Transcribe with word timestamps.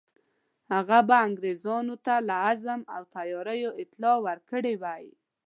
هغه 0.73 0.97
به 1.07 1.15
انګرېزانو 1.27 1.95
ته 2.05 2.13
له 2.27 2.35
عزم 2.47 2.81
او 2.95 3.01
تیاریو 3.15 3.71
اطلاع 3.83 4.17
ورکړې 4.27 4.73
وای. 4.81 5.05